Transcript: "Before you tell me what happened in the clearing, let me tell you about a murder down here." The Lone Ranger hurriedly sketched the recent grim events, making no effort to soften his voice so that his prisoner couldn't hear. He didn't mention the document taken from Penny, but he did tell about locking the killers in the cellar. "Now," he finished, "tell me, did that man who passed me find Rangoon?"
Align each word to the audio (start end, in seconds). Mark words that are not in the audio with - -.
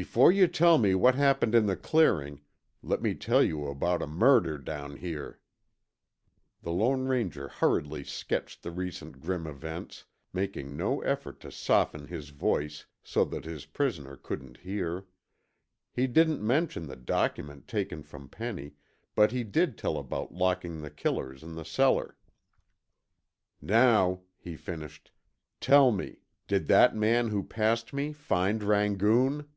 "Before 0.00 0.30
you 0.30 0.46
tell 0.46 0.78
me 0.78 0.94
what 0.94 1.16
happened 1.16 1.56
in 1.56 1.66
the 1.66 1.74
clearing, 1.74 2.40
let 2.84 3.02
me 3.02 3.16
tell 3.16 3.42
you 3.42 3.66
about 3.66 4.00
a 4.00 4.06
murder 4.06 4.56
down 4.56 4.98
here." 4.98 5.40
The 6.62 6.70
Lone 6.70 7.06
Ranger 7.08 7.48
hurriedly 7.48 8.04
sketched 8.04 8.62
the 8.62 8.70
recent 8.70 9.18
grim 9.20 9.44
events, 9.44 10.04
making 10.32 10.76
no 10.76 11.00
effort 11.00 11.40
to 11.40 11.50
soften 11.50 12.06
his 12.06 12.28
voice 12.28 12.86
so 13.02 13.24
that 13.24 13.44
his 13.44 13.66
prisoner 13.66 14.16
couldn't 14.16 14.58
hear. 14.58 15.06
He 15.92 16.06
didn't 16.06 16.46
mention 16.46 16.86
the 16.86 16.94
document 16.94 17.66
taken 17.66 18.04
from 18.04 18.28
Penny, 18.28 18.74
but 19.16 19.32
he 19.32 19.42
did 19.42 19.76
tell 19.76 19.98
about 19.98 20.32
locking 20.32 20.80
the 20.80 20.90
killers 20.90 21.42
in 21.42 21.56
the 21.56 21.64
cellar. 21.64 22.16
"Now," 23.60 24.20
he 24.36 24.54
finished, 24.54 25.10
"tell 25.60 25.90
me, 25.90 26.18
did 26.46 26.68
that 26.68 26.94
man 26.94 27.30
who 27.30 27.42
passed 27.42 27.92
me 27.92 28.12
find 28.12 28.62
Rangoon?" 28.62 29.48